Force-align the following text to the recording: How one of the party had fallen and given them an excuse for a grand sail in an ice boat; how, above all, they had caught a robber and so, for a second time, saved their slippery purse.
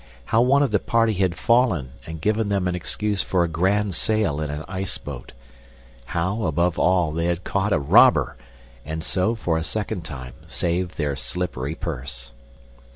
How 0.25 0.41
one 0.41 0.63
of 0.63 0.71
the 0.71 0.79
party 0.79 1.13
had 1.13 1.35
fallen 1.37 1.91
and 2.07 2.19
given 2.19 2.47
them 2.47 2.67
an 2.67 2.73
excuse 2.73 3.21
for 3.21 3.43
a 3.43 3.47
grand 3.47 3.93
sail 3.93 4.41
in 4.41 4.49
an 4.49 4.65
ice 4.67 4.97
boat; 4.97 5.31
how, 6.05 6.45
above 6.45 6.79
all, 6.79 7.11
they 7.11 7.25
had 7.27 7.43
caught 7.43 7.71
a 7.71 7.77
robber 7.77 8.35
and 8.83 9.03
so, 9.03 9.35
for 9.35 9.59
a 9.59 9.63
second 9.63 10.03
time, 10.03 10.33
saved 10.47 10.97
their 10.97 11.15
slippery 11.15 11.75
purse. 11.75 12.31